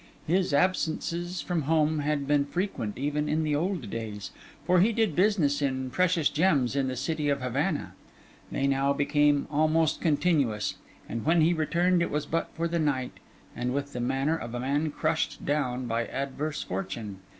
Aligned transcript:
His 0.25 0.51
absences 0.51 1.41
from 1.41 1.61
home 1.69 1.99
had 1.99 2.25
been 2.27 2.45
frequent 2.45 2.97
even 2.97 3.29
in 3.29 3.43
the 3.43 3.55
old 3.55 3.87
days, 3.91 4.31
for 4.65 4.79
he 4.79 4.91
did 4.93 5.15
business 5.15 5.61
in 5.61 5.91
precious 5.91 6.27
gems 6.27 6.75
in 6.75 6.87
the 6.87 6.95
city 6.95 7.29
of 7.29 7.39
Havana; 7.39 7.93
they 8.51 8.65
now 8.65 8.93
became 8.93 9.45
almost 9.51 10.01
continuous; 10.01 10.73
and 11.07 11.23
when 11.23 11.41
he 11.41 11.53
returned, 11.53 12.01
it 12.01 12.09
was 12.09 12.25
but 12.25 12.49
for 12.55 12.67
the 12.67 12.79
night 12.79 13.19
and 13.55 13.75
with 13.75 13.93
the 13.93 14.01
manner 14.01 14.35
of 14.35 14.55
a 14.55 14.59
man 14.59 14.89
crushed 14.89 15.45
down 15.45 15.85
by 15.85 16.07
adverse 16.07 16.63
fortune. 16.63 17.19